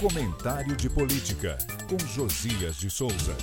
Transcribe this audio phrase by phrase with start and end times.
[0.00, 3.36] Comentário de Política, com Josias de Souza.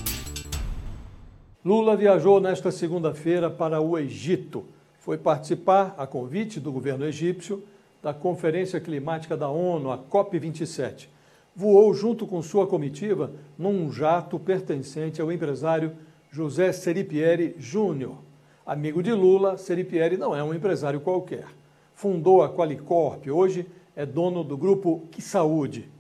[1.64, 4.66] Lula viajou nesta segunda-feira para o Egito.
[4.98, 7.64] Foi participar, a convite do governo egípcio,
[8.02, 11.10] da Conferência Climática da ONU, a COP27.
[11.56, 15.92] Voou junto com sua comitiva num jato pertencente ao empresário
[16.32, 18.18] José Seripieri Júnior.
[18.66, 21.46] Amigo de Lula, Seripieri não é um empresário qualquer.
[21.94, 25.96] Fundou a Qualicorp, hoje é dono do grupo Que Saúde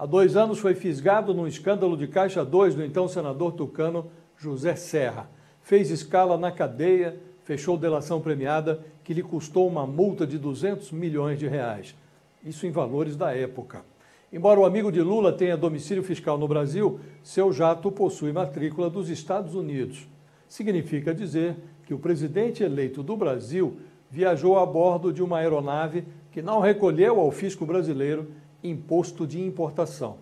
[0.00, 4.74] Há dois anos foi fisgado num escândalo de Caixa 2 do então senador tucano José
[4.74, 5.28] Serra.
[5.60, 11.38] Fez escala na cadeia, fechou delação premiada que lhe custou uma multa de 200 milhões
[11.38, 11.94] de reais.
[12.42, 13.84] Isso em valores da época.
[14.32, 19.10] Embora o amigo de Lula tenha domicílio fiscal no Brasil, seu jato possui matrícula dos
[19.10, 20.08] Estados Unidos.
[20.48, 23.76] Significa dizer que o presidente eleito do Brasil
[24.10, 28.28] viajou a bordo de uma aeronave que não recolheu ao fisco brasileiro
[28.62, 30.18] imposto de importação.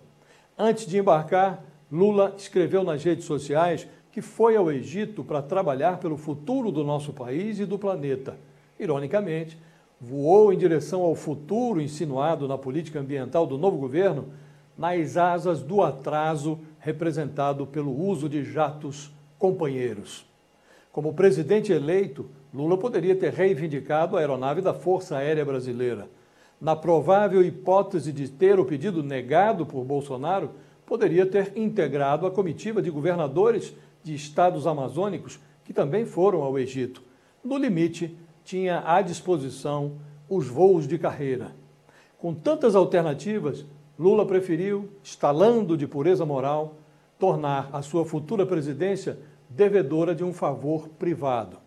[0.57, 6.17] Antes de embarcar, Lula escreveu nas redes sociais que foi ao Egito para trabalhar pelo
[6.17, 8.37] futuro do nosso país e do planeta.
[8.79, 9.57] Ironicamente,
[9.99, 14.29] voou em direção ao futuro insinuado na política ambiental do novo governo
[14.77, 20.25] nas asas do atraso representado pelo uso de jatos companheiros.
[20.91, 26.07] Como presidente eleito, Lula poderia ter reivindicado a aeronave da Força Aérea Brasileira
[26.59, 30.51] na provável hipótese de ter o pedido negado por Bolsonaro,
[30.85, 37.03] poderia ter integrado a comitiva de governadores de estados amazônicos que também foram ao Egito.
[37.43, 39.93] No limite, tinha à disposição
[40.27, 41.55] os voos de carreira.
[42.17, 43.65] Com tantas alternativas,
[43.97, 46.77] Lula preferiu, estalando de pureza moral,
[47.17, 51.57] tornar a sua futura presidência devedora de um favor privado.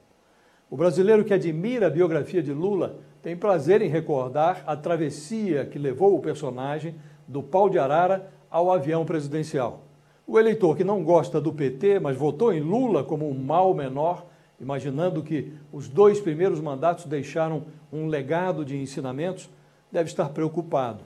[0.71, 5.79] O brasileiro que admira a biografia de Lula tem prazer em recordar a travessia que
[5.79, 9.85] levou o personagem do pau de arara ao avião presidencial.
[10.27, 14.27] O eleitor que não gosta do PT, mas votou em Lula como um mal menor,
[14.61, 19.49] imaginando que os dois primeiros mandatos deixaram um legado de ensinamentos,
[19.91, 21.05] deve estar preocupado.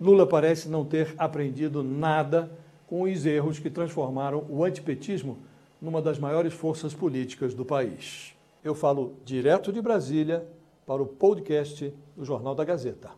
[0.00, 2.50] Lula parece não ter aprendido nada
[2.86, 5.38] com os erros que transformaram o antipetismo
[5.80, 8.34] numa das maiores forças políticas do país.
[8.64, 10.46] Eu falo direto de Brasília
[10.90, 13.12] para o podcast do Jornal da Gazeta.